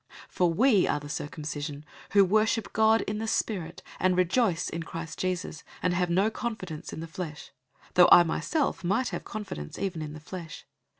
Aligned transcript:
003:003 0.29 0.29
For 0.29 0.51
we 0.51 0.87
are 0.87 0.99
the 0.99 1.09
circumcision, 1.09 1.85
who 2.13 2.25
worship 2.25 2.73
God 2.73 3.01
in 3.01 3.19
the 3.19 3.27
Spirit, 3.27 3.83
and 3.99 4.17
rejoice 4.17 4.67
in 4.67 4.81
Christ 4.81 5.19
Jesus, 5.19 5.63
and 5.83 5.93
have 5.93 6.09
no 6.09 6.31
confidence 6.31 6.91
in 6.91 7.01
the 7.01 7.07
flesh; 7.07 7.51
003:004 7.89 7.93
though 7.93 8.09
I 8.11 8.23
myself 8.23 8.83
might 8.83 9.09
have 9.09 9.23
confidence 9.23 9.77
even 9.77 10.01
in 10.01 10.13
the 10.13 10.19
flesh. 10.19 10.65